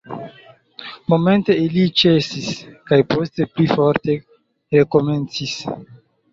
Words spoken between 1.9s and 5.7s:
ĉesis, kaj poste pli forte rekomencis.